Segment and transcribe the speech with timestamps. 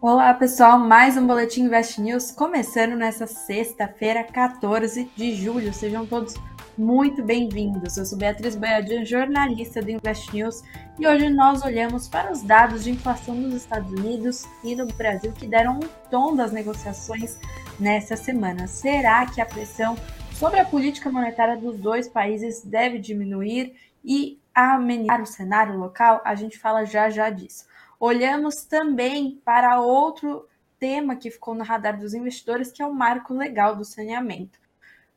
[0.00, 5.74] Olá pessoal, mais um Boletim Invest News começando nessa sexta-feira, 14 de julho.
[5.74, 6.36] Sejam todos
[6.78, 7.96] muito bem-vindos.
[7.96, 10.62] Eu sou Beatriz Boiadinha, jornalista do Invest News,
[11.00, 15.32] e hoje nós olhamos para os dados de inflação nos Estados Unidos e no Brasil
[15.32, 17.36] que deram um tom das negociações
[17.80, 18.68] nessa semana.
[18.68, 19.96] Será que a pressão
[20.32, 26.20] sobre a política monetária dos dois países deve diminuir e amenizar o cenário local?
[26.24, 27.66] A gente fala já já disso.
[27.98, 30.48] Olhamos também para outro
[30.78, 34.58] tema que ficou no radar dos investidores, que é o marco legal do saneamento.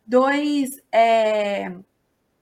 [0.06, 1.72] Dois é,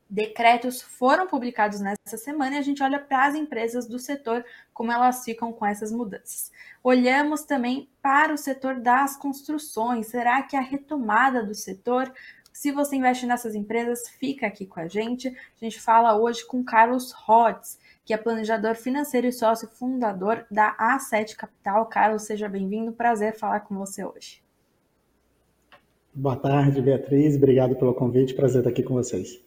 [0.09, 4.91] decretos foram publicados nessa semana e a gente olha para as empresas do setor, como
[4.91, 6.52] elas ficam com essas mudanças.
[6.83, 10.08] Olhamos também para o setor das construções.
[10.08, 12.11] Será que a retomada do setor
[12.59, 15.30] se você investe nessas empresas, fica aqui com a gente.
[15.30, 20.75] A gente fala hoje com Carlos Rotz, que é planejador financeiro e sócio fundador da
[20.75, 21.86] A7 Capital.
[21.86, 22.92] Carlos, seja bem-vindo.
[22.92, 24.44] Prazer falar com você hoje.
[26.14, 27.38] Boa tarde, Beatriz.
[27.38, 28.33] Obrigado pelo convite.
[28.33, 29.42] Prazer estar aqui com vocês.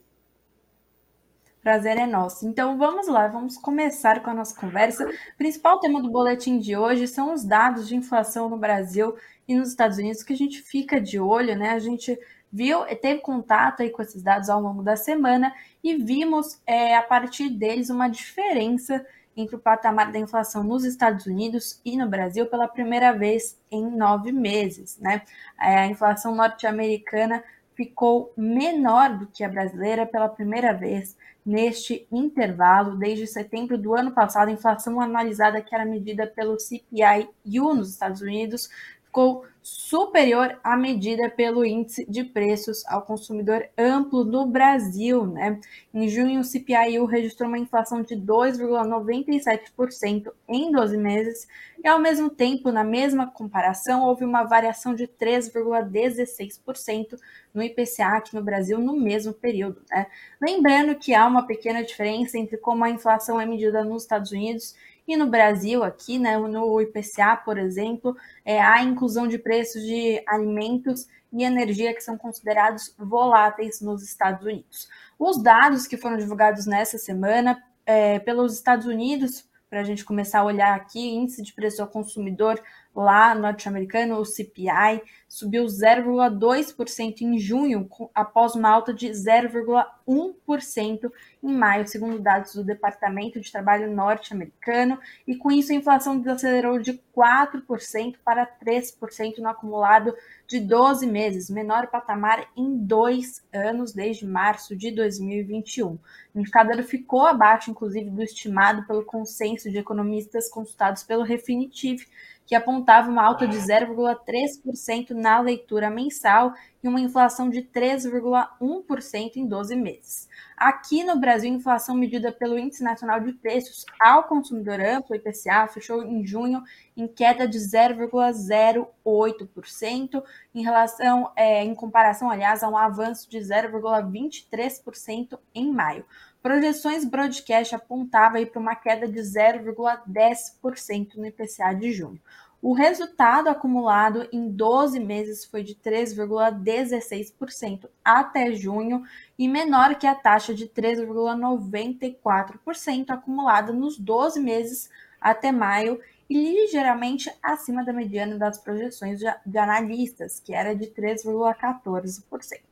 [1.61, 2.49] Prazer é nosso.
[2.49, 5.07] Então vamos lá, vamos começar com a nossa conversa.
[5.07, 9.15] O principal tema do boletim de hoje são os dados de inflação no Brasil
[9.47, 11.73] e nos Estados Unidos, que a gente fica de olho, né?
[11.73, 12.19] A gente
[12.53, 17.03] viu, teve contato aí com esses dados ao longo da semana e vimos é, a
[17.03, 19.05] partir deles uma diferença
[19.37, 23.91] entre o patamar da inflação nos Estados Unidos e no Brasil pela primeira vez em
[23.91, 24.99] nove meses.
[24.99, 25.23] Né?
[25.59, 27.43] É, a inflação norte-americana
[27.75, 32.97] ficou menor do que a brasileira pela primeira vez neste intervalo.
[32.97, 38.21] Desde setembro do ano passado, a inflação analisada que era medida pelo CPI-U nos Estados
[38.21, 38.69] Unidos
[39.13, 45.25] ficou superior à medida pelo índice de preços ao consumidor amplo no Brasil.
[45.27, 45.61] Né?
[45.95, 51.47] Em junho, o CPI-U registrou uma inflação de 2,97% em 12 meses,
[51.85, 57.19] e ao mesmo tempo, na mesma comparação, houve uma variação de 3,16%
[57.53, 59.83] no IPCA aqui no Brasil no mesmo período.
[59.91, 60.07] Né?
[60.41, 64.75] Lembrando que há uma pequena diferença entre como a inflação é medida nos Estados Unidos
[65.07, 70.23] e no Brasil, aqui, né, no IPCA, por exemplo, é, há inclusão de preços de
[70.27, 74.89] alimentos e energia que são considerados voláteis nos Estados Unidos.
[75.19, 80.41] Os dados que foram divulgados nessa semana é, pelos Estados Unidos, para a gente começar
[80.41, 82.63] a olhar aqui, índice de preço ao consumidor
[82.95, 91.11] lá norte-americano, o CPI, subiu 0,2% em junho, após uma alta de 0,1%
[91.43, 96.79] em maio, segundo dados do Departamento de Trabalho norte-americano, e com isso a inflação desacelerou
[96.79, 100.15] de 4% para 3% no acumulado
[100.47, 105.99] de 12 meses, menor patamar em dois anos desde março de 2021.
[106.35, 112.05] O indicador ficou abaixo, inclusive, do estimado pelo consenso de economistas consultados pelo Refinitiv,
[112.47, 119.47] que apontava uma alta de 0,3% na leitura mensal e uma inflação de 3,1% em
[119.47, 120.29] 12 meses.
[120.57, 125.69] Aqui no Brasil, a inflação medida pelo Índice Nacional de Preços ao Consumidor Amplo, IPCA,
[125.69, 126.61] fechou em junho
[126.97, 130.23] em queda de 0,08%,
[130.55, 136.05] em relação, é, em comparação, aliás, a um avanço de 0,23% em maio.
[136.43, 142.21] Projeções broadcast apontava para uma queda de 0,10% no IPCA de junho.
[142.61, 149.05] O resultado acumulado em 12 meses foi de 3,16% até junho
[149.39, 154.91] e menor que a taxa de 3,94% acumulada nos 12 meses
[155.21, 162.72] até maio e ligeiramente acima da mediana das projeções de analistas, que era de 3,14%.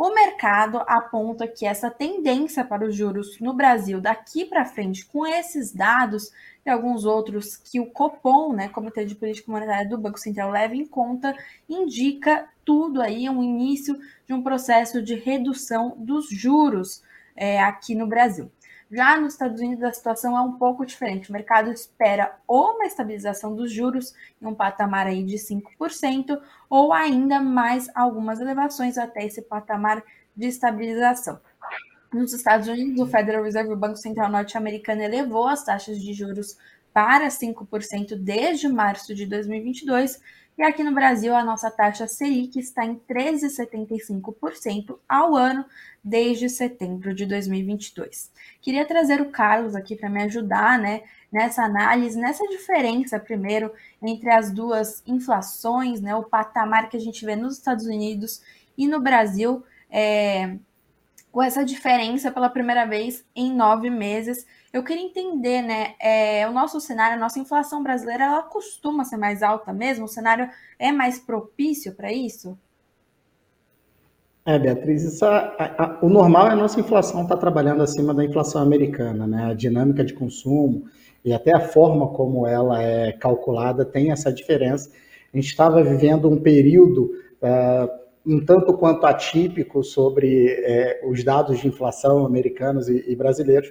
[0.00, 5.26] O mercado aponta que essa tendência para os juros no Brasil daqui para frente, com
[5.26, 6.30] esses dados
[6.64, 10.76] e alguns outros que o Copom, né, Comitê de Política Monetária do Banco Central, leva
[10.76, 11.36] em conta,
[11.68, 17.02] indica tudo aí um início de um processo de redução dos juros
[17.34, 18.52] é, aqui no Brasil.
[18.90, 21.28] Já nos Estados Unidos a situação é um pouco diferente.
[21.28, 26.40] O mercado espera ou uma estabilização dos juros em um patamar aí de 5%
[26.70, 30.02] ou ainda mais algumas elevações até esse patamar
[30.34, 31.38] de estabilização.
[32.12, 36.56] Nos Estados Unidos, o Federal Reserve, o Banco Central norte-americano, elevou as taxas de juros
[36.90, 40.18] para 5% desde março de 2022
[40.58, 45.64] e aqui no Brasil, a nossa taxa Selic está em 13,75% ao ano
[46.02, 48.32] desde setembro de 2022.
[48.60, 53.72] Queria trazer o Carlos aqui para me ajudar né, nessa análise, nessa diferença, primeiro,
[54.02, 58.42] entre as duas inflações, né, o patamar que a gente vê nos Estados Unidos
[58.76, 59.62] e no Brasil.
[59.88, 60.56] É,
[61.30, 64.46] com essa diferença pela primeira vez em nove meses.
[64.72, 65.94] Eu queria entender, né?
[66.00, 70.04] É, o nosso cenário, a nossa inflação brasileira, ela costuma ser mais alta mesmo?
[70.04, 70.48] O cenário
[70.78, 72.58] é mais propício para isso?
[74.44, 78.14] É, Beatriz, isso, a, a, o normal é a nossa inflação estar tá trabalhando acima
[78.14, 79.50] da inflação americana, né?
[79.50, 80.84] A dinâmica de consumo
[81.22, 84.90] e até a forma como ela é calculada tem essa diferença.
[85.32, 87.10] A gente estava vivendo um período
[87.42, 93.70] uh, um tanto quanto atípico sobre é, os dados de inflação americanos e, e brasileiros.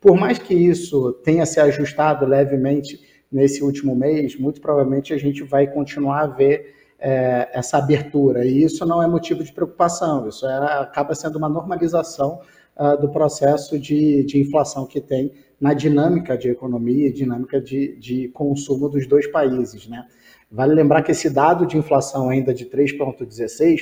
[0.00, 3.00] Por mais que isso tenha se ajustado levemente
[3.30, 8.44] nesse último mês, muito provavelmente a gente vai continuar a ver é, essa abertura.
[8.44, 12.40] E isso não é motivo de preocupação, isso é, acaba sendo uma normalização
[12.76, 17.96] uh, do processo de, de inflação que tem na dinâmica de economia e dinâmica de,
[17.96, 19.88] de consumo dos dois países.
[19.88, 20.06] Né?
[20.50, 23.80] Vale lembrar que esse dado de inflação ainda de 3,16,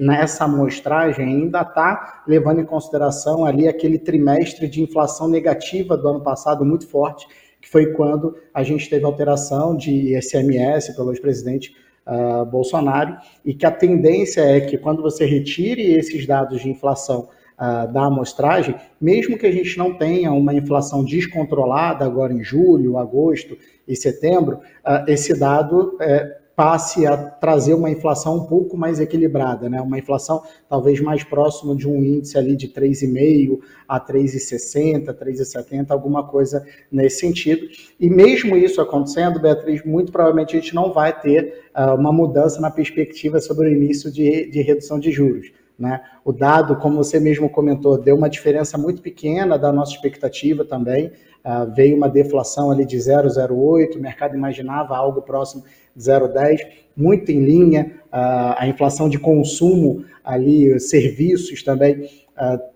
[0.00, 6.22] nessa amostragem ainda está levando em consideração ali aquele trimestre de inflação negativa do ano
[6.22, 7.26] passado muito forte,
[7.60, 11.76] que foi quando a gente teve alteração de ICMS pelo ex-presidente
[12.06, 17.28] uh, Bolsonaro, e que a tendência é que quando você retire esses dados de inflação
[17.60, 22.96] uh, da amostragem, mesmo que a gente não tenha uma inflação descontrolada agora em julho,
[22.96, 29.00] agosto e setembro, uh, esse dado uh, passe a trazer uma inflação um pouco mais
[29.00, 29.80] equilibrada, né?
[29.80, 36.28] uma inflação talvez mais próxima de um índice ali de 3,5 a 3,60, 3,70, alguma
[36.28, 36.62] coisa
[36.92, 37.66] nesse sentido.
[37.98, 42.60] E mesmo isso acontecendo, Beatriz, muito provavelmente a gente não vai ter uh, uma mudança
[42.60, 45.50] na perspectiva sobre o início de, de redução de juros.
[45.80, 45.98] Né?
[46.22, 51.06] O dado, como você mesmo comentou, deu uma diferença muito pequena da nossa expectativa também.
[51.42, 55.64] Uh, veio uma deflação ali de 0,08, o mercado imaginava algo próximo
[55.98, 56.58] 0,10,
[56.94, 62.08] muito em linha, a inflação de consumo ali, serviços também,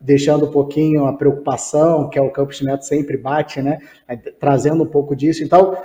[0.00, 3.78] deixando um pouquinho a preocupação, que é o Campos Neto sempre bate, né,
[4.38, 5.42] trazendo um pouco disso.
[5.42, 5.76] Então,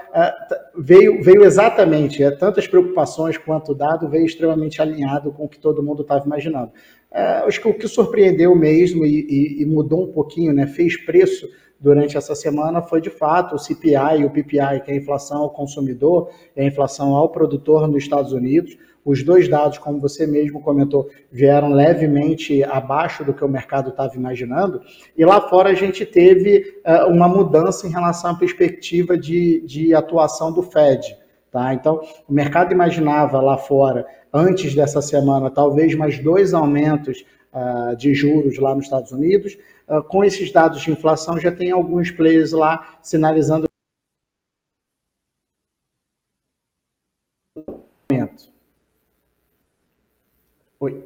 [0.77, 5.59] veio, veio exatamente, é, tantas preocupações quanto o dado veio extremamente alinhado com o que
[5.59, 6.71] todo mundo estava imaginando.
[7.11, 11.47] Acho que o que surpreendeu mesmo e, e, e mudou um pouquinho, né, fez preço
[11.79, 15.43] durante essa semana foi de fato o CPI e o PPI, que é a inflação
[15.43, 18.77] ao consumidor e a inflação ao produtor nos Estados Unidos.
[19.05, 24.13] Os dois dados, como você mesmo comentou, vieram levemente abaixo do que o mercado estava
[24.15, 24.81] imaginando.
[25.17, 29.95] E lá fora a gente teve uh, uma mudança em relação à perspectiva de, de
[29.95, 31.17] atuação do Fed.
[31.51, 31.73] Tá?
[31.73, 38.13] Então, o mercado imaginava lá fora, antes dessa semana, talvez mais dois aumentos uh, de
[38.13, 39.57] juros lá nos Estados Unidos.
[39.87, 43.67] Uh, com esses dados de inflação, já tem alguns players lá sinalizando.
[50.79, 51.03] Oi,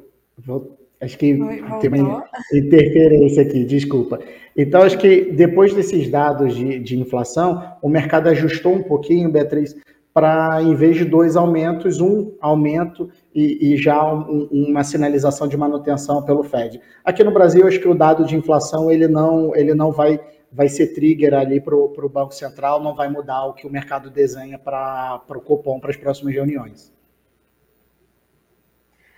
[1.00, 4.20] acho que Oi, tem uma interferência aqui, desculpa.
[4.56, 9.74] Então, acho que depois desses dados de, de inflação, o mercado ajustou um pouquinho, Beatriz,
[10.14, 15.56] para, em vez de dois aumentos, um aumento e, e já um, uma sinalização de
[15.56, 16.80] manutenção pelo Fed.
[17.04, 20.20] Aqui no Brasil, acho que o dado de inflação ele não, ele não vai,
[20.52, 24.08] vai ser trigger ali para o Banco Central, não vai mudar o que o mercado
[24.08, 26.94] desenha para o Copom para as próximas reuniões.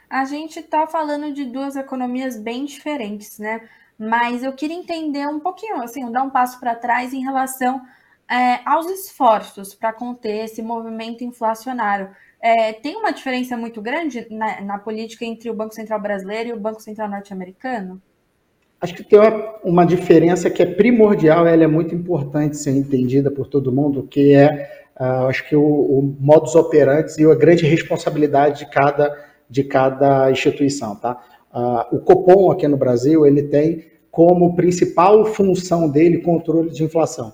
[0.08, 3.69] A gente está falando de duas economias bem diferentes, né?
[3.99, 7.82] Mas eu queria entender um pouquinho, assim, dar um passo para trás em relação
[8.30, 12.09] é, aos esforços para conter esse movimento inflacionário.
[12.40, 16.52] É, tem uma diferença muito grande na, na, política entre o Banco Central brasileiro e
[16.52, 18.00] o Banco Central norte-americano?
[18.80, 23.30] Acho que tem uma, uma, diferença que é primordial, ela é muito importante ser entendida
[23.30, 27.64] por todo mundo, que é, uh, acho que o, o modus operandi e a grande
[27.64, 29.16] responsabilidade de cada,
[29.49, 31.21] de cada instituição, tá?
[31.54, 37.33] Uh, o Copom aqui no Brasil, ele tem como principal função dele controle de inflação.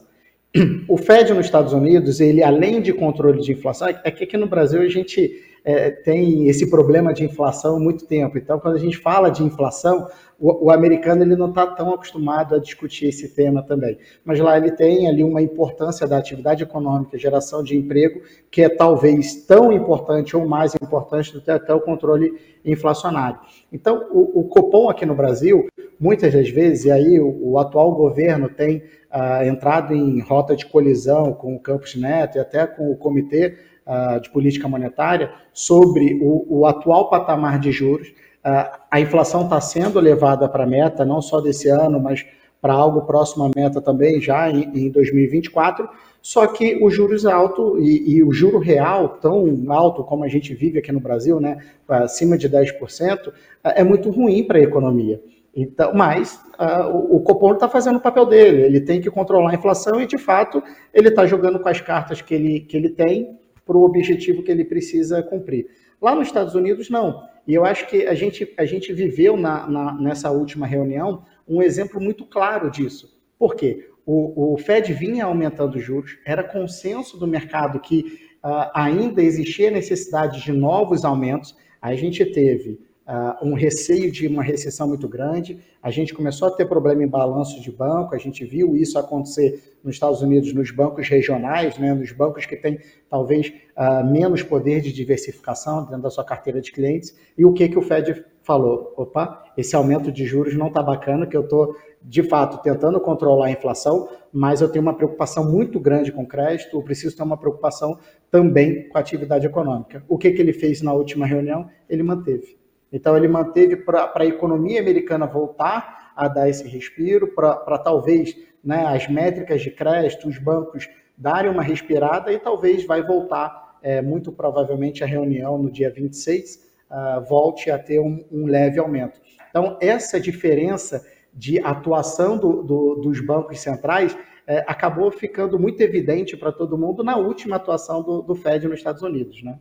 [0.87, 4.47] O Fed nos Estados Unidos, ele além de controle de inflação, é que aqui no
[4.47, 8.37] Brasil a gente é, tem esse problema de inflação há muito tempo.
[8.37, 12.55] Então, quando a gente fala de inflação, o, o americano ele não está tão acostumado
[12.55, 13.97] a discutir esse tema também.
[14.25, 18.69] Mas lá ele tem ali uma importância da atividade econômica, geração de emprego, que é
[18.69, 23.39] talvez tão importante ou mais importante do que até o controle inflacionário.
[23.73, 25.67] Então, o, o Copom aqui no Brasil,
[25.99, 28.83] muitas das vezes, e aí o, o atual governo tem
[29.13, 33.59] uh, entrado em rota de colisão com o Campos Neto e até com o Comitê
[33.87, 38.09] uh, de Política Monetária sobre o, o atual patamar de juros.
[38.09, 42.25] Uh, a inflação está sendo levada para a meta, não só desse ano, mas
[42.61, 45.89] para algo próximo à meta também, já em, em 2024.
[46.23, 50.55] Só que os juros alto e, e, o juro real tão alto como a gente
[50.55, 53.33] vive aqui no Brasil, né, acima de 10%,
[53.65, 55.21] é muito ruim para a economia.
[55.55, 59.51] Então, mas uh, o, o Copom está fazendo o papel dele, ele tem que controlar
[59.51, 60.63] a inflação e, de fato,
[60.95, 64.51] ele está jogando com as cartas que ele, que ele tem para o objetivo que
[64.51, 65.67] ele precisa cumprir.
[66.01, 67.23] Lá nos Estados Unidos, não.
[67.47, 71.63] E eu acho que a gente, a gente viveu na, na, nessa última reunião um
[71.63, 73.21] exemplo muito claro disso.
[73.39, 73.89] Por quê?
[74.05, 79.71] O, o Fed vinha aumentando os juros, era consenso do mercado que uh, ainda existia
[79.71, 81.57] necessidade de novos aumentos.
[81.81, 82.81] A gente teve
[83.13, 85.61] uh, um receio de uma recessão muito grande.
[85.83, 89.77] A gente começou a ter problema em balanço de banco, a gente viu isso acontecer
[89.85, 92.79] nos Estados Unidos, nos bancos regionais, né, nos bancos que têm
[93.11, 97.15] talvez uh, menos poder de diversificação dentro da sua carteira de clientes.
[97.37, 98.95] E o que, que o Fed falou?
[98.97, 103.47] Opa, esse aumento de juros não está bacana, que eu estou, de fato, tentando controlar
[103.47, 107.37] a inflação, mas eu tenho uma preocupação muito grande com crédito, eu preciso ter uma
[107.37, 107.99] preocupação
[108.31, 110.03] também com a atividade econômica.
[110.09, 111.69] O que, que ele fez na última reunião?
[111.89, 112.62] Ele manteve.
[112.93, 118.85] Então, ele manteve para a economia americana voltar a dar esse respiro, para talvez né,
[118.87, 124.31] as métricas de crédito, os bancos darem uma respirada e talvez vai voltar, é, muito
[124.31, 129.21] provavelmente, a reunião no dia 26, uh, ah, volte a ter um, um, leve aumento.
[129.49, 136.37] Então, essa diferença de atuação do, do, dos bancos centrais é, acabou ficando muito evidente
[136.37, 139.59] para todo mundo na última atuação do, do Fed nos Estados Unidos, né?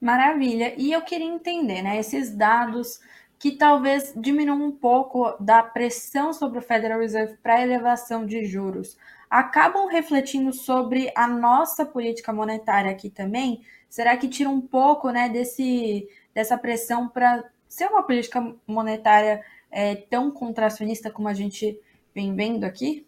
[0.00, 0.74] Maravilha.
[0.78, 3.00] E eu queria entender, né, esses dados
[3.38, 8.98] que talvez diminuam um pouco da pressão sobre o Federal Reserve para elevação de juros,
[9.30, 13.62] acabam refletindo sobre a nossa política monetária aqui também?
[13.88, 19.94] Será que tira um pouco, né, desse dessa pressão para ser uma política monetária é,
[19.96, 21.78] tão contracionista como a gente
[22.14, 23.06] vem vendo aqui?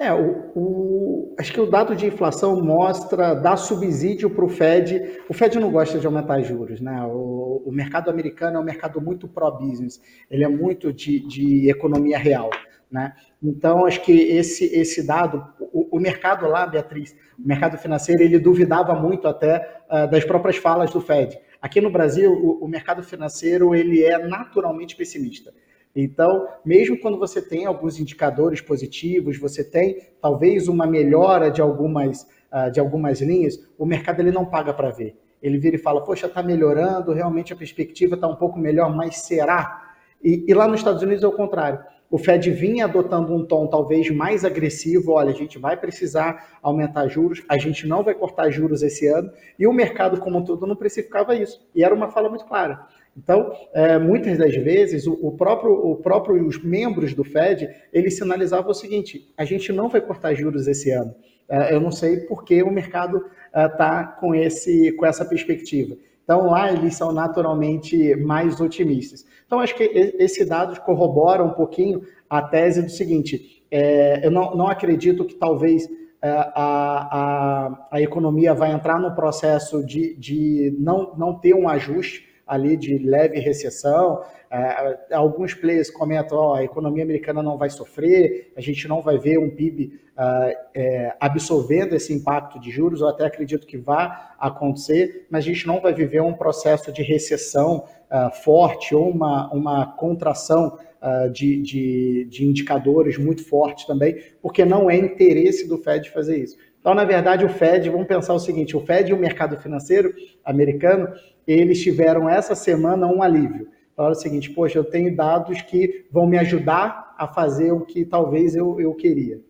[0.00, 5.20] É, o, o, acho que o dado de inflação mostra, dá subsídio para o Fed.
[5.28, 7.02] O Fed não gosta de aumentar juros, né?
[7.04, 12.16] O, o mercado americano é um mercado muito pró-business, ele é muito de, de, economia
[12.16, 12.48] real,
[12.90, 13.12] né?
[13.42, 18.38] Então, acho que esse, esse dado, o, o, mercado lá, Beatriz, o mercado financeiro, ele
[18.38, 21.38] duvidava muito até uh, das próprias falas do Fed.
[21.60, 25.52] Aqui no Brasil, o, o mercado financeiro, ele é naturalmente pessimista.
[25.94, 32.22] Então, mesmo quando você tem alguns indicadores positivos, você tem talvez uma melhora de algumas,
[32.52, 35.16] uh, de algumas linhas, o mercado ele não paga para ver.
[35.42, 39.16] Ele vira e fala, poxa, está melhorando, realmente a perspectiva está um pouco melhor, mas
[39.16, 39.94] será?
[40.22, 41.80] E, e lá nos Estados Unidos é o contrário.
[42.10, 47.06] O Fed vinha adotando um tom talvez mais agressivo, olha, a gente vai precisar aumentar
[47.06, 50.66] juros, a gente não vai cortar juros esse ano, e o mercado como um todo
[50.66, 51.64] não precificava isso.
[51.72, 52.84] E era uma fala muito clara.
[53.22, 58.16] Então, é, muitas das vezes, o, o, próprio, o próprio os membros do Fed, eles
[58.16, 61.14] sinalizavam o seguinte, a gente não vai cortar juros esse ano.
[61.46, 63.22] É, eu não sei por que o mercado
[63.54, 65.96] está é, com, esse, com essa perspectiva.
[66.24, 69.26] Então, lá eles são naturalmente mais otimistas.
[69.46, 74.54] Então, acho que esse dado corrobora um pouquinho a tese do seguinte, é, eu não,
[74.54, 75.86] não acredito que talvez
[76.22, 81.68] é, a, a, a economia vai entrar no processo de, de não, não ter um
[81.68, 84.22] ajuste, ali de leve recessão.
[84.50, 89.16] É, alguns players comentam, oh, a economia americana não vai sofrer, a gente não vai
[89.16, 94.10] ver um PIB uh, é, absorvendo esse impacto de juros, eu até acredito que vai
[94.40, 99.48] acontecer, mas a gente não vai viver um processo de recessão uh, forte ou uma,
[99.52, 105.78] uma contração uh, de, de, de indicadores muito forte também, porque não é interesse do
[105.78, 106.56] Fed fazer isso.
[106.80, 110.12] Então, na verdade, o Fed, vamos pensar o seguinte: o Fed e o mercado financeiro
[110.44, 111.08] americano,
[111.52, 113.68] eles tiveram essa semana um alívio.
[113.96, 118.04] Falaram o seguinte: poxa, eu tenho dados que vão me ajudar a fazer o que
[118.04, 119.40] talvez eu, eu queria.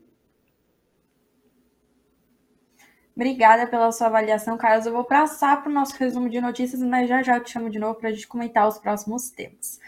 [3.14, 4.86] Obrigada pela sua avaliação, Carlos.
[4.86, 7.78] Eu vou passar para o nosso resumo de notícias, mas já já te chamo de
[7.78, 9.78] novo para a gente comentar os próximos temas.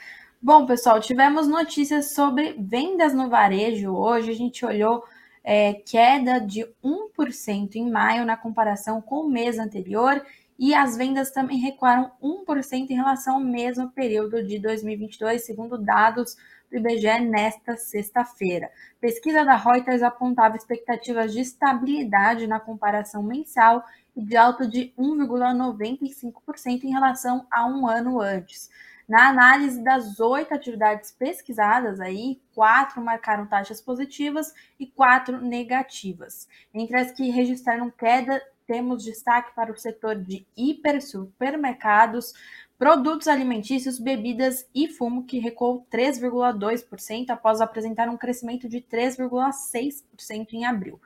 [0.40, 3.94] Bom, pessoal, tivemos notícias sobre vendas no varejo.
[3.94, 5.02] Hoje a gente olhou
[5.44, 10.22] é, queda de 1% em maio na comparação com o mês anterior
[10.62, 16.36] e as vendas também recuaram 1% em relação ao mesmo período de 2022, segundo dados
[16.70, 18.70] do IBGE nesta sexta-feira.
[19.00, 26.84] Pesquisa da Reuters apontava expectativas de estabilidade na comparação mensal e de alta de 1,95%
[26.84, 28.70] em relação a um ano antes.
[29.08, 36.48] Na análise das oito atividades pesquisadas, aí, quatro marcaram taxas positivas e quatro negativas.
[36.72, 38.40] Entre as que registraram queda,
[38.72, 42.32] temos destaque para o setor de hiper supermercados,
[42.78, 50.64] produtos alimentícios, bebidas e fumo, que recuou 3,2% após apresentar um crescimento de 3,6% em
[50.64, 50.98] abril.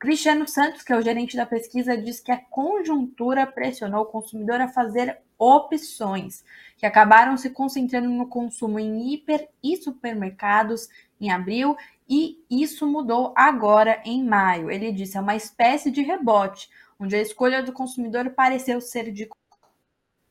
[0.00, 4.60] Cristiano Santos, que é o gerente da pesquisa, diz que a conjuntura pressionou o consumidor
[4.60, 6.44] a fazer opções,
[6.76, 10.88] que acabaram se concentrando no consumo em hiper e supermercados
[11.20, 11.76] em abril,
[12.08, 14.72] e isso mudou agora em maio.
[14.72, 16.68] Ele disse: é uma espécie de rebote,
[17.02, 19.28] onde a escolha do consumidor pareceu ser de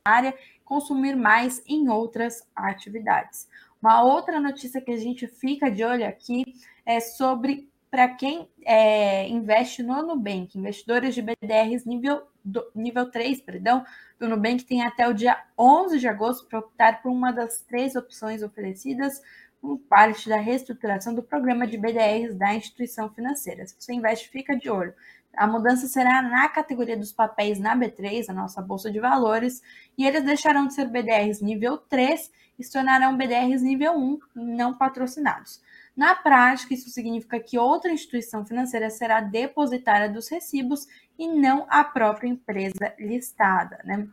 [0.07, 3.47] área consumir mais em outras atividades.
[3.81, 6.43] Uma outra notícia que a gente fica de olho aqui
[6.85, 13.41] é sobre para quem é, investe no Nubank, investidores de BDRs nível, do, nível 3,
[13.41, 13.83] perdão,
[14.17, 17.97] do Nubank tem até o dia 11 de agosto para optar por uma das três
[17.97, 19.21] opções oferecidas
[19.59, 23.67] como parte da reestruturação do programa de BDRs da instituição financeira.
[23.67, 24.93] Se você investe, fica de olho.
[25.35, 29.61] A mudança será na categoria dos papéis na B3, a nossa bolsa de valores,
[29.97, 34.73] e eles deixarão de ser BDRs nível 3 e se tornarão BDRs nível 1 não
[34.73, 35.61] patrocinados.
[35.95, 41.83] Na prática, isso significa que outra instituição financeira será depositária dos recibos e não a
[41.83, 43.79] própria empresa listada.
[43.83, 44.07] Né?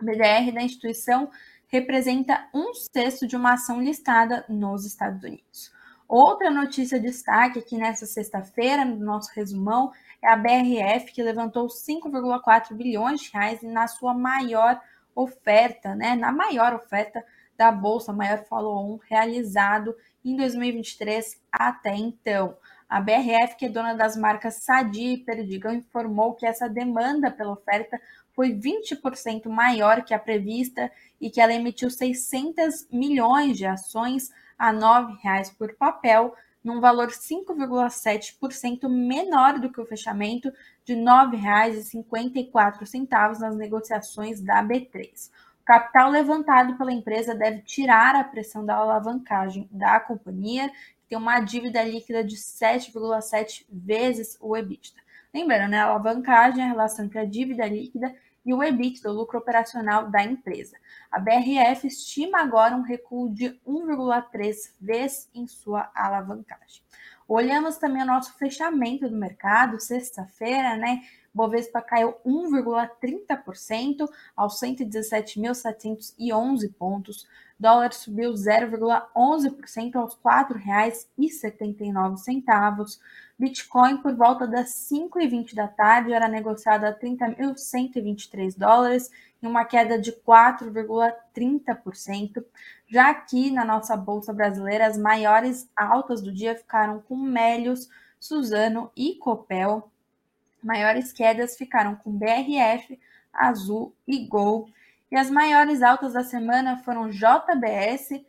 [0.00, 1.30] BDR da instituição
[1.68, 5.72] representa um sexto de uma ação listada nos Estados Unidos.
[6.08, 9.92] Outra notícia de destaque aqui nessa sexta-feira, no nosso resumão,
[10.22, 14.80] é a BRF, que levantou 5,4 bilhões de reais na sua maior
[15.14, 16.14] oferta, né?
[16.14, 17.24] Na maior oferta
[17.56, 19.94] da Bolsa, maior follow-on realizado
[20.24, 22.56] em 2023 até então.
[22.88, 27.52] A BRF, que é dona das marcas Sadia e Perdigão, informou que essa demanda pela
[27.52, 28.00] oferta
[28.32, 34.70] foi 20% maior que a prevista e que ela emitiu 600 milhões de ações a
[34.70, 40.52] R$ 9,00 por papel, num valor 5,7% menor do que o fechamento
[40.84, 45.30] de R$ 9,54 nas negociações da B3.
[45.62, 51.18] O capital levantado pela empresa deve tirar a pressão da alavancagem da companhia, que tem
[51.18, 55.02] uma dívida líquida de 7,7 vezes o EBITDA.
[55.32, 59.14] Lembrando, né, a alavancagem é a relação entre a dívida líquida e o EBITDA, o
[59.14, 60.76] lucro operacional da empresa.
[61.10, 66.82] A BRF estima agora um recuo de 1,3 vezes em sua alavancagem.
[67.26, 71.00] Olhamos também o nosso fechamento do mercado, sexta-feira, né?
[71.32, 77.26] Bovespa caiu 1,30% aos 117.711 pontos.
[77.58, 83.00] Dólar subiu 0,11% aos R$ 4,79.
[83.38, 89.10] Bitcoin, por volta das 5h20 da tarde, era negociado a 30.123 dólares,
[89.42, 92.44] em uma queda de 4,30%.
[92.86, 97.88] Já aqui na nossa Bolsa Brasileira, as maiores altas do dia ficaram com Melios,
[98.20, 99.90] Suzano e Copel
[100.64, 102.98] Maiores quedas ficaram com BRF,
[103.34, 104.70] Azul e Gol.
[105.12, 108.24] E as maiores altas da semana foram JBS,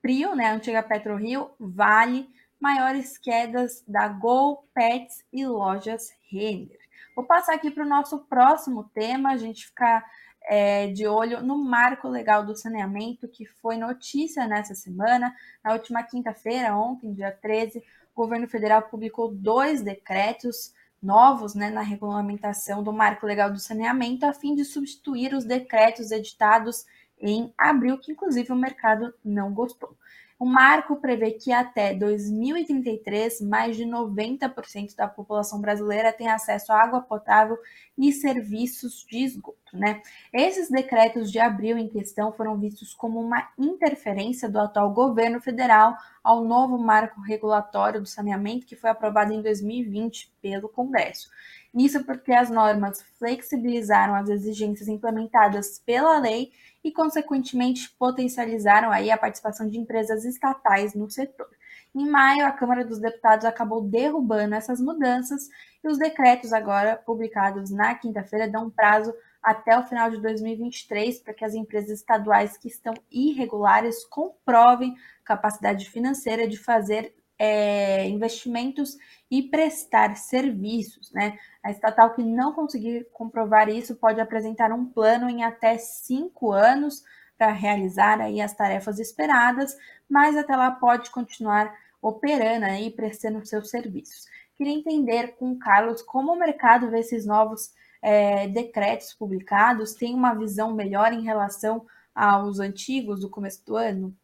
[0.00, 2.30] Prio, né, antiga PetroRio, Vale,
[2.62, 6.78] maiores quedas da Gol, Pets e lojas Renner.
[7.14, 10.08] Vou passar aqui para o nosso próximo tema, a gente ficar
[10.44, 15.34] é, de olho no marco legal do saneamento, que foi notícia nessa semana.
[15.62, 17.80] Na última quinta-feira, ontem, dia 13,
[18.14, 20.72] o governo federal publicou dois decretos
[21.02, 26.12] novos né, na regulamentação do marco legal do saneamento, a fim de substituir os decretos
[26.12, 26.86] editados
[27.20, 29.96] em abril, que inclusive o mercado não gostou.
[30.42, 36.82] O marco prevê que até 2033, mais de 90% da população brasileira tem acesso à
[36.82, 37.56] água potável
[37.96, 39.56] e serviços de esgoto.
[39.72, 40.02] Né?
[40.32, 45.96] Esses decretos de abril em questão foram vistos como uma interferência do atual governo federal
[46.24, 51.30] ao novo marco regulatório do saneamento que foi aprovado em 2020 pelo Congresso.
[51.74, 56.52] Isso porque as normas flexibilizaram as exigências implementadas pela lei
[56.84, 61.48] e, consequentemente, potencializaram aí a participação de empresas estatais no setor.
[61.94, 65.48] Em maio, a Câmara dos Deputados acabou derrubando essas mudanças
[65.82, 71.34] e os decretos agora publicados na quinta-feira dão prazo até o final de 2023 para
[71.34, 78.96] que as empresas estaduais que estão irregulares comprovem capacidade financeira de fazer é, investimentos
[79.28, 81.10] e prestar serviços.
[81.10, 81.36] Né?
[81.60, 87.02] A estatal que não conseguir comprovar isso pode apresentar um plano em até cinco anos
[87.36, 89.76] para realizar aí as tarefas esperadas,
[90.08, 94.28] mas até lá pode continuar operando e prestando seus serviços.
[94.54, 100.14] Queria entender com o Carlos como o mercado vê esses novos é, decretos publicados, tem
[100.14, 104.16] uma visão melhor em relação aos antigos do começo do ano?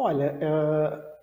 [0.00, 0.32] Olha,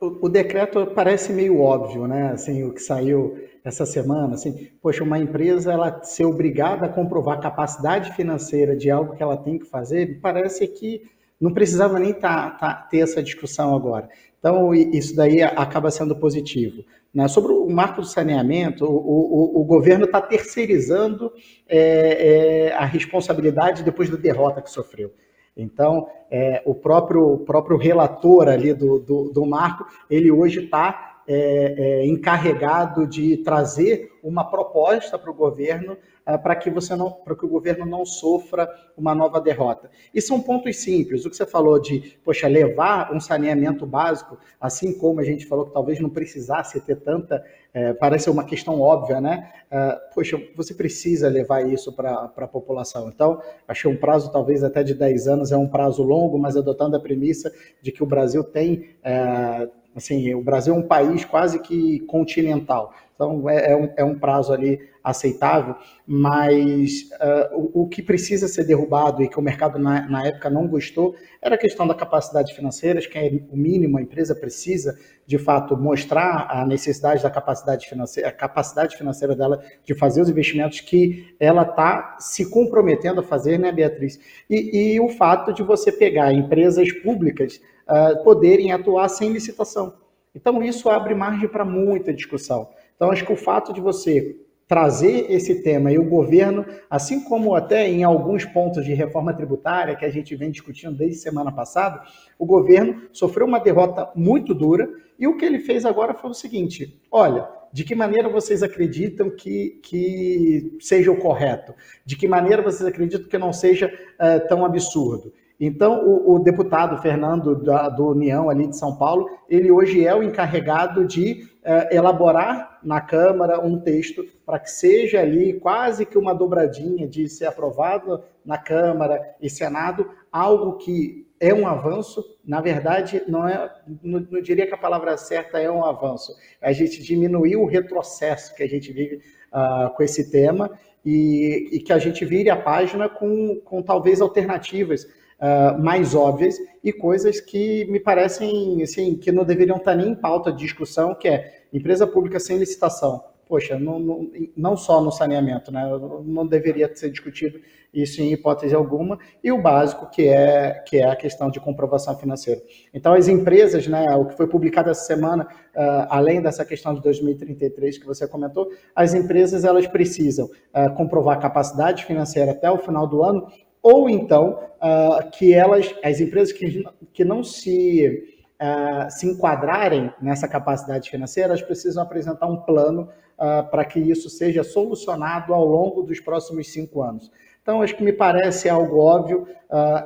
[0.01, 2.31] uh, o, o, decreto parece meio óbvio, né?
[2.33, 7.37] Assim, o que saiu essa semana, assim, poxa, uma empresa ela ser obrigada a comprovar
[7.37, 11.03] a capacidade financeira de algo que ela tem que fazer, parece que
[11.39, 14.09] não precisava nem tá, tá, ter essa discussão agora.
[14.37, 16.83] Então, isso daí acaba sendo positivo.
[17.13, 17.29] Né?
[17.29, 21.31] Sobre o marco do saneamento, o, o, o governo está terceirizando
[21.65, 25.13] é, é, a responsabilidade depois da derrota que sofreu.
[25.55, 31.21] Então, é, o, próprio, o próprio relator ali do, do, do marco, ele hoje está
[31.27, 35.97] é, é, encarregado de trazer uma proposta para o governo
[36.41, 39.91] para que você não, para que o governo não sofra uma nova derrota.
[40.13, 41.23] E são pontos simples.
[41.23, 45.67] O que você falou de, poxa, levar um saneamento básico, assim como a gente falou
[45.67, 49.51] que talvez não precisasse ter tanta, é, parece uma questão óbvia, né?
[49.71, 53.09] Uh, poxa, você precisa levar isso para a população.
[53.09, 56.95] Então, achei um prazo talvez até de 10 anos é um prazo longo, mas adotando
[56.95, 61.59] a premissa de que o Brasil tem é, assim, o Brasil é um país quase
[61.59, 62.93] que continental.
[63.15, 65.75] Então, é, é, um, é um prazo ali aceitável,
[66.05, 70.49] mas uh, o, o, que precisa ser derrubado e que o mercado na, na, época
[70.49, 74.97] não gostou era a questão da capacidade financeira, que é o mínimo, a empresa precisa,
[75.25, 80.29] de fato, mostrar a necessidade da capacidade financeira, a capacidade financeira dela de fazer os
[80.29, 84.19] investimentos que ela está se comprometendo a fazer, né, Beatriz?
[84.49, 89.93] E, e, o fato de você pegar empresas públicas uh, poderem atuar sem licitação.
[90.35, 92.69] Então, isso abre margem para muita discussão.
[92.95, 94.35] Então, acho que o fato de você
[94.67, 99.95] trazer esse tema e o governo, assim como até em alguns pontos de reforma tributária
[99.95, 102.01] que a gente vem discutindo desde semana passada,
[102.39, 106.33] o governo sofreu uma derrota muito dura e o que ele fez agora foi o
[106.33, 111.73] seguinte: olha, de que maneira vocês acreditam que, que seja o correto?
[112.05, 115.31] De que maneira vocês acreditam que não seja uh, tão absurdo?
[115.59, 120.13] Então, o, o deputado Fernando da, do União ali de São Paulo, ele hoje é
[120.13, 126.17] o encarregado de é, elaborar na Câmara um texto para que seja ali quase que
[126.17, 132.61] uma dobradinha de ser aprovado na Câmara e Senado, algo que é um avanço, na
[132.61, 133.71] verdade, não é,
[134.03, 138.55] não, não diria que a palavra certa é um avanço, a gente diminuiu o retrocesso
[138.55, 140.71] que a gente vive uh, com esse tema
[141.03, 145.07] e, e, que a gente vire a página com, com talvez alternativas
[145.39, 150.15] uh, mais óbvias e coisas que me parecem assim, que não deveriam estar nem em
[150.15, 153.23] pauta de discussão, que é empresa pública sem licitação.
[153.47, 155.83] Poxa, não, não, não só no saneamento, né?
[156.25, 157.59] não deveria ser discutido
[157.93, 162.17] isso em hipótese alguma, e o básico, que é, que é a questão de comprovação
[162.17, 162.61] financeira.
[162.93, 167.01] Então, as empresas, né, o que foi publicado essa semana, uh, além dessa questão de
[167.01, 173.07] 2033 que você comentou, as empresas elas precisam uh, comprovar capacidade financeira até o final
[173.07, 173.47] do ano
[173.85, 180.47] ou então uh, que elas, as empresas que, que não se, uh, se enquadrarem nessa
[180.47, 183.03] capacidade financeira, elas precisam apresentar um plano
[183.37, 187.31] uh, para que isso seja solucionado ao longo dos próximos cinco anos.
[187.61, 189.47] Então, acho que me parece algo óbvio,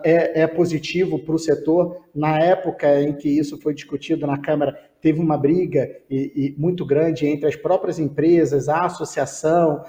[0.03, 2.05] é, é positivo para o setor.
[2.15, 6.85] Na época em que isso foi discutido na Câmara, teve uma briga e, e muito
[6.85, 9.83] grande entre as próprias empresas, a associação,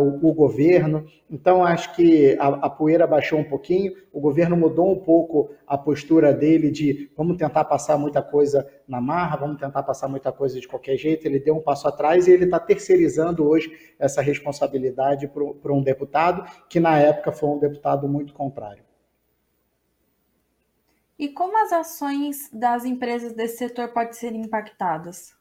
[0.00, 1.04] o, o, governo.
[1.30, 5.76] Então, acho que a, a, poeira baixou um pouquinho, o governo mudou um pouco a
[5.76, 10.58] postura dele de vamos tentar passar muita coisa na marra, vamos tentar passar muita coisa
[10.58, 11.26] de qualquer jeito.
[11.26, 15.28] Ele deu um passo atrás e ele está terceirizando hoje essa responsabilidade
[15.62, 18.87] para um deputado, que na época foi um deputado muito contrário.
[21.18, 25.34] E como as ações das empresas desse setor podem ser impactadas?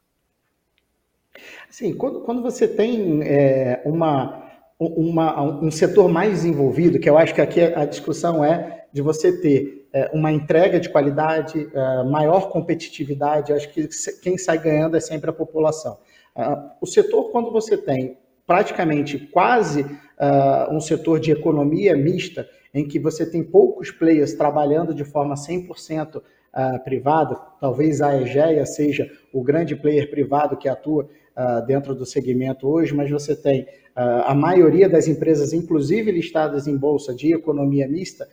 [1.69, 4.43] Sim, quando, quando você tem é, uma,
[4.79, 9.39] uma, um setor mais desenvolvido, que eu acho que aqui a discussão é de você
[9.39, 13.87] ter é, uma entrega de qualidade, é, maior competitividade, acho que
[14.21, 15.99] quem sai ganhando é sempre a população.
[16.35, 22.87] Uh, o setor, quando você tem praticamente quase uh, um setor de economia mista, em
[22.87, 26.21] que você tem poucos players trabalhando de forma 100% uh,
[26.53, 32.05] ah, privada, talvez a Egea seja o grande player privado que atua uh, dentro do
[32.05, 37.33] segmento hoje, mas você tem uh, a maioria das empresas, inclusive listadas em bolsa de
[37.33, 38.27] economia mista,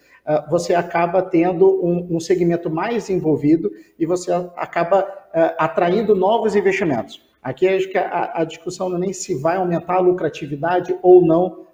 [0.48, 5.06] você acaba tendo um, um, segmento mais envolvido e você acaba
[5.58, 7.20] atraindo novos investimentos.
[7.42, 11.20] Aqui acho que a, a discussão não é nem se vai aumentar a lucratividade ou
[11.20, 11.66] não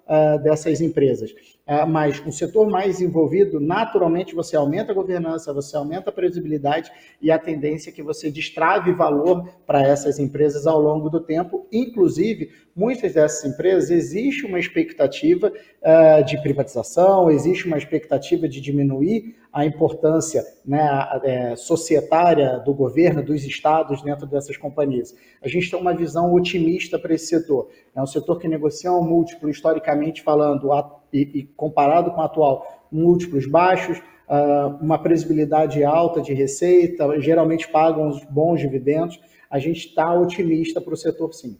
[0.43, 1.33] dessas empresas.
[1.67, 6.91] Uh, mas um setor mais envolvido, naturalmente você aumenta a governança, você aumenta a previsibilidade
[7.21, 11.67] e a tendência é que você destrave valor para essas empresas ao longo do tempo.
[11.71, 19.35] Inclusive, muitas dessas empresas existe uma expectativa uh, de privatização, existe uma expectativa de diminuir
[19.53, 20.81] a importância né,
[21.23, 25.13] é, societária do governo, dos estados dentro dessas companhias.
[25.43, 27.69] A gente tem uma visão otimista para esse setor.
[27.93, 30.71] É um setor que negocia um múltiplo, historicamente falando,
[31.11, 37.67] e, e comparado com o atual, múltiplos baixos, uh, uma previsibilidade alta de receita, geralmente
[37.67, 39.19] pagam os bons dividendos.
[39.49, 41.57] A gente está otimista para o setor, sim.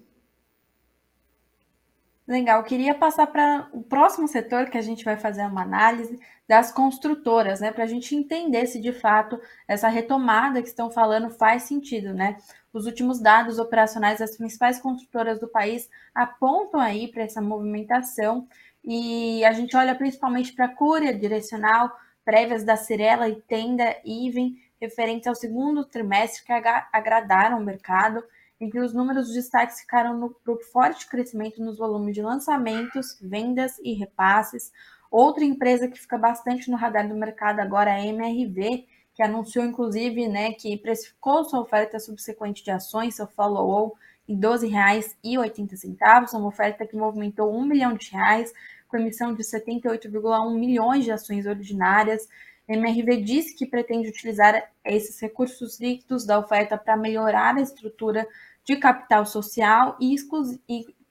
[2.28, 6.72] Legal, queria passar para o próximo setor que a gente vai fazer uma análise das
[6.72, 9.38] construtoras, né, para a gente entender se de fato
[9.68, 12.38] essa retomada que estão falando faz sentido, né?
[12.72, 18.48] Os últimos dados operacionais das principais construtoras do país apontam aí para essa movimentação
[18.84, 21.92] e a gente olha principalmente para a Cúria Direcional,
[22.26, 28.24] prévias da Cirela e Tenda Even, referentes ao segundo trimestre que agradaram o mercado
[28.60, 30.36] em que os números de destaques ficaram no
[30.72, 34.72] forte crescimento nos volumes de lançamentos, vendas e repasses.
[35.10, 39.66] Outra empresa que fica bastante no radar do mercado agora é a MRV, que anunciou
[39.66, 43.92] inclusive né, que precificou sua oferta subsequente de ações, seu follow-on,
[44.28, 48.54] em R$ 12,80, uma oferta que movimentou um milhão de reais,
[48.92, 52.28] com emissão de 78,1 milhões de ações ordinárias.
[52.70, 58.28] A MRV disse que pretende utilizar esses recursos líquidos da oferta para melhorar a estrutura
[58.64, 60.16] de capital social e,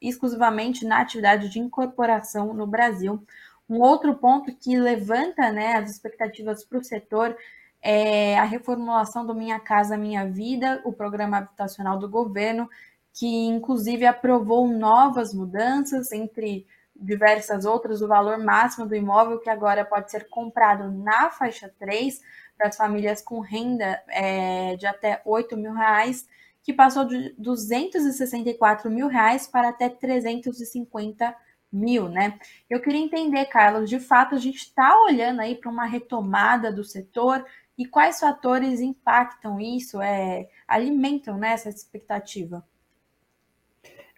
[0.01, 3.25] exclusivamente na atividade de incorporação no Brasil.
[3.69, 7.37] Um outro ponto que levanta né, as expectativas para o setor
[7.83, 12.69] é a reformulação do Minha Casa Minha Vida, o programa habitacional do governo,
[13.12, 16.66] que inclusive aprovou novas mudanças, entre
[17.01, 22.21] diversas outras, o valor máximo do imóvel que agora pode ser comprado na faixa 3
[22.57, 26.29] para as famílias com renda é, de até 8 mil reais
[26.63, 31.35] que passou de 264 mil reais para até 350
[31.73, 32.39] mil, né?
[32.69, 36.85] Eu queria entender, Carlos, de fato a gente está olhando aí para uma retomada do
[36.85, 37.45] setor
[37.79, 42.63] e quais fatores impactam isso, é, alimentam né, essa expectativa?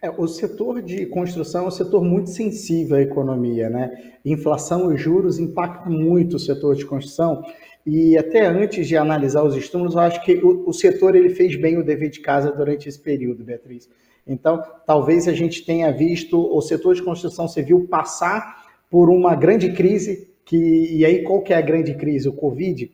[0.03, 4.17] É, o setor de construção é um setor muito sensível à economia, né?
[4.25, 7.41] Inflação e juros impactam muito o setor de construção
[7.85, 11.55] e até antes de analisar os estímulos, eu acho que o, o, setor ele fez
[11.55, 13.89] bem o dever de casa durante esse período, Beatriz.
[14.27, 19.71] Então, talvez a gente tenha visto o setor de construção civil passar por uma grande
[19.71, 22.27] crise, que, e aí qual que é a grande crise?
[22.27, 22.91] O Covid?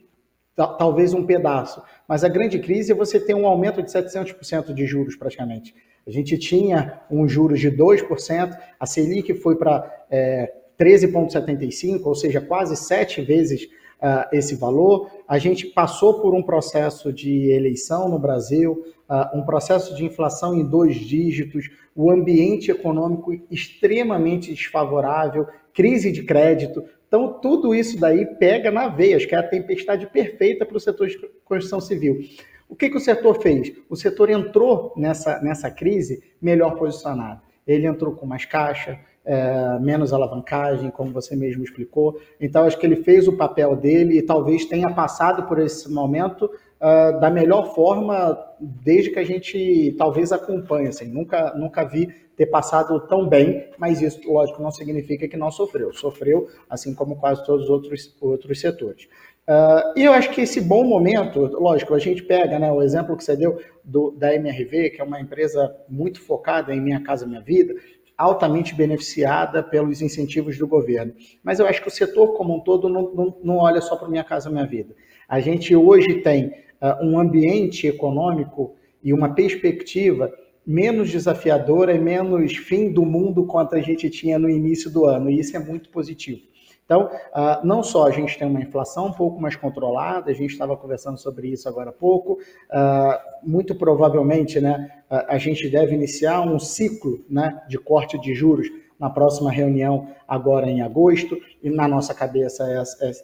[0.55, 1.81] Talvez um pedaço.
[2.07, 5.73] Mas a grande crise é você ter um aumento de 700% de juros praticamente.
[6.09, 12.41] A gente tinha um juros de 2%, a Selic foi para é, 13,75%, ou seja,
[12.41, 13.65] quase sete vezes
[14.01, 15.07] uh, esse valor.
[15.27, 20.55] A gente passou por um processo de eleição no Brasil, uh, um processo de inflação
[20.55, 25.45] em dois dígitos, o ambiente econômico extremamente desfavorável,
[25.75, 26.83] crise de crédito.
[27.07, 30.79] Então, tudo isso daí pega na veia, acho que é a tempestade perfeita para o
[30.79, 32.19] setor de construção civil.
[32.69, 33.73] O que, que o setor fez?
[33.89, 37.41] O setor entrou nessa, nessa crise melhor posicionado.
[37.65, 42.19] Ele entrou com mais caixa, é, menos alavancagem, como você mesmo explicou.
[42.39, 46.45] Então, acho que ele fez o papel dele e talvez tenha passado por esse momento
[46.45, 50.87] uh, da melhor forma desde que a gente talvez acompanhe.
[50.87, 55.51] Assim, nunca, nunca vi ter passado tão bem, mas isso, lógico, não significa que não
[55.51, 55.93] sofreu.
[55.93, 59.09] Sofreu, assim como quase todos os outros, outros setores.
[59.49, 63.17] Uh, e eu acho que esse bom momento, lógico, a gente pega né, o exemplo
[63.17, 67.25] que você deu do, da MRV, que é uma empresa muito focada em Minha Casa
[67.25, 67.73] Minha Vida,
[68.15, 71.15] altamente beneficiada pelos incentivos do governo.
[71.43, 74.07] Mas eu acho que o setor como um todo não, não, não olha só para
[74.07, 74.93] Minha Casa Minha Vida.
[75.27, 80.31] A gente hoje tem uh, um ambiente econômico e uma perspectiva
[80.63, 85.27] menos desafiadora e menos fim do mundo quanto a gente tinha no início do ano,
[85.31, 86.41] e isso é muito positivo.
[86.89, 90.49] Então, uh, não só a gente tem uma inflação um pouco mais controlada, a gente
[90.49, 96.41] estava conversando sobre isso agora há pouco, uh, muito provavelmente né, a, gente deve iniciar
[96.41, 98.67] um ciclo né, de corte de juros
[98.99, 102.65] na próxima reunião, agora em agosto, e na nossa cabeça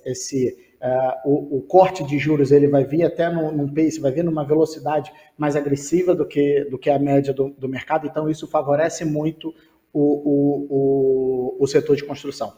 [0.05, 4.11] esse, uh, o, o, corte de juros ele vai vir até num, num, pace, vai
[4.11, 8.29] vir numa velocidade mais agressiva do que, do que a média do, do mercado, então
[8.29, 9.51] isso favorece muito
[9.91, 12.53] o, o, o, o setor de construção.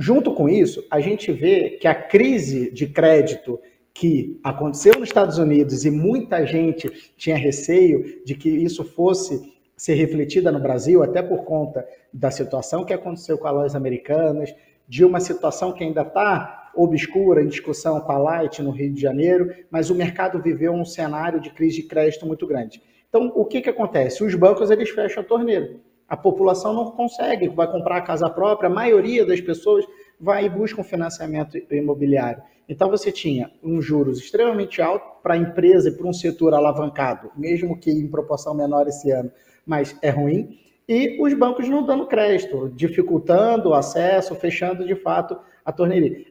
[0.00, 3.58] Junto com isso, a gente vê que a crise de crédito
[3.92, 9.94] que aconteceu nos Estados Unidos e muita gente tinha receio de que isso fosse ser
[9.94, 14.54] refletida no Brasil, até por conta da situação que aconteceu com as lojas americanas,
[14.86, 19.00] de uma situação que ainda está obscura em discussão com a Light no Rio de
[19.00, 22.80] Janeiro, mas o mercado viveu um cenário de crise de crédito muito grande.
[23.08, 24.22] Então, o que, que acontece?
[24.22, 25.74] Os bancos eles fecham a torneira.
[26.08, 29.84] A população não consegue, vai comprar a casa própria, a maioria das pessoas
[30.18, 32.42] vai e busca um financiamento imobiliário.
[32.68, 37.30] Então você tinha um juros extremamente alto para a empresa e para um setor alavancado,
[37.36, 39.30] mesmo que em proporção menor esse ano,
[39.66, 40.58] mas é ruim.
[40.88, 46.24] E os bancos não dando crédito, dificultando o acesso, fechando de fato a torneira.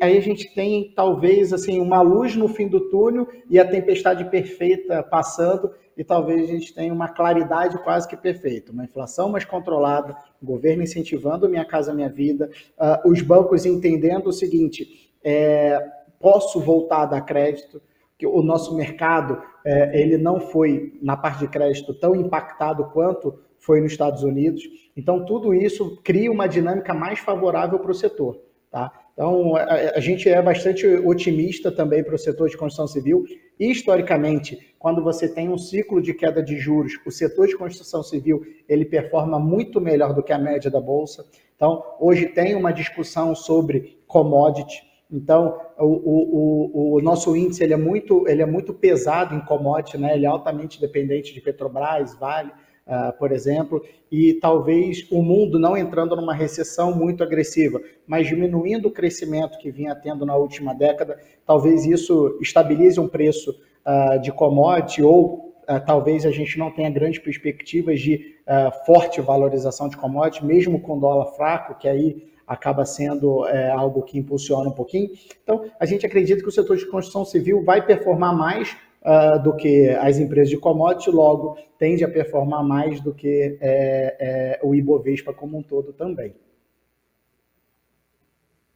[0.00, 4.24] aí a gente tem talvez assim uma luz no fim do túnel e a tempestade
[4.30, 9.44] perfeita passando e talvez a gente tenha uma claridade quase que perfeita, uma inflação mais
[9.44, 15.84] controlada, o governo incentivando minha casa minha vida, uh, os bancos entendendo o seguinte, é,
[16.20, 17.82] posso voltar a dar crédito,
[18.16, 23.38] que o nosso mercado é, ele não foi na parte de crédito tão impactado quanto
[23.58, 24.62] foi nos Estados Unidos.
[24.96, 28.40] Então tudo isso cria uma dinâmica mais favorável para o setor.
[28.70, 28.92] Tá?
[29.18, 29.64] Então, a,
[29.96, 33.24] a, gente é bastante otimista também para o setor de construção civil.
[33.58, 38.40] Historicamente, quando você tem um ciclo de queda de juros, o setor de construção civil
[38.68, 41.26] ele performa muito melhor do que a média da bolsa.
[41.56, 44.84] Então, hoje tem uma discussão sobre commodity.
[45.10, 49.98] Então, o, o, o, nosso índice ele é, muito, ele é muito pesado em commodity,
[49.98, 50.14] né?
[50.14, 52.52] ele é altamente dependente de Petrobras, Vale
[52.88, 58.88] uh, por exemplo, e talvez o mundo não entrando numa recessão muito agressiva, mas diminuindo
[58.88, 63.50] o crescimento que vinha tendo na última década, talvez isso estabilize um preço
[63.86, 68.38] uh, de commodity ou Uh, talvez a gente não tenha grandes perspectivas de
[68.86, 74.18] forte valorização de commodities, mesmo com dólar fraco, que aí acaba sendo é, algo que
[74.18, 75.10] impulsiona um pouquinho.
[75.42, 79.54] Então, a gente acredita que o setor de construção civil vai performar mais uh, do
[79.56, 84.74] que as empresas de commodity, logo tende a performar mais do que é, é, o
[84.74, 86.34] Ibovespa como um todo também.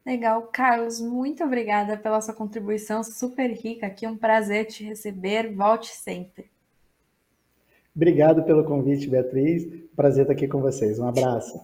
[0.04, 4.06] Legal, Carlos, muito obrigada pela sua contribuição super rica aqui.
[4.06, 5.54] Um prazer te receber.
[5.54, 6.50] Volte sempre.
[7.94, 9.64] Obrigado pelo convite, Beatriz.
[9.94, 10.98] Prazer estar aqui com vocês.
[10.98, 11.60] Um abraço.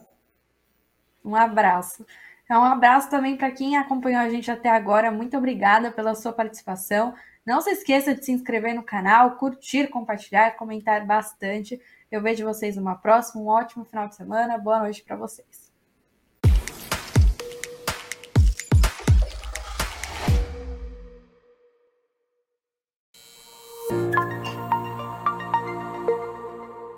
[1.24, 2.06] Um abraço.
[2.44, 5.10] Então, um abraço também para quem acompanhou a gente até agora.
[5.10, 7.14] Muito obrigada pela sua participação.
[7.48, 11.80] Não se esqueça de se inscrever no canal, curtir, compartilhar, comentar bastante.
[12.12, 13.40] Eu vejo vocês numa próxima.
[13.42, 14.58] Um ótimo final de semana.
[14.58, 15.67] Boa noite para vocês.